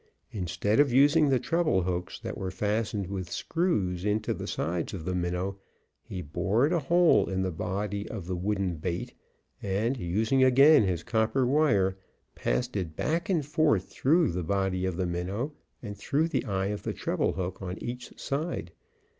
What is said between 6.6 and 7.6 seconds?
a hole in the